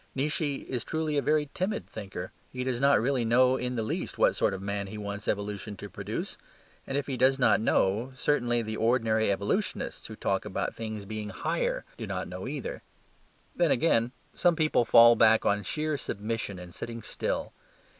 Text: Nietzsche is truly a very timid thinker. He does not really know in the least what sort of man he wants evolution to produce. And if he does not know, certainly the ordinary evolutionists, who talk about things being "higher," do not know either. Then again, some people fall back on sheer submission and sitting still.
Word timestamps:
Nietzsche 0.15 0.65
is 0.67 0.83
truly 0.83 1.15
a 1.15 1.21
very 1.21 1.51
timid 1.53 1.85
thinker. 1.85 2.31
He 2.51 2.63
does 2.63 2.79
not 2.79 2.99
really 2.99 3.23
know 3.23 3.55
in 3.55 3.75
the 3.75 3.83
least 3.83 4.17
what 4.17 4.35
sort 4.35 4.51
of 4.55 4.59
man 4.59 4.87
he 4.87 4.97
wants 4.97 5.27
evolution 5.27 5.77
to 5.77 5.91
produce. 5.91 6.39
And 6.87 6.97
if 6.97 7.05
he 7.05 7.17
does 7.17 7.37
not 7.37 7.61
know, 7.61 8.11
certainly 8.17 8.63
the 8.63 8.77
ordinary 8.77 9.31
evolutionists, 9.31 10.07
who 10.07 10.15
talk 10.15 10.43
about 10.43 10.73
things 10.73 11.05
being 11.05 11.29
"higher," 11.29 11.85
do 11.97 12.07
not 12.07 12.27
know 12.27 12.47
either. 12.47 12.81
Then 13.55 13.69
again, 13.69 14.11
some 14.33 14.55
people 14.55 14.85
fall 14.85 15.15
back 15.15 15.45
on 15.45 15.61
sheer 15.61 15.99
submission 15.99 16.57
and 16.57 16.73
sitting 16.73 17.03
still. 17.03 17.53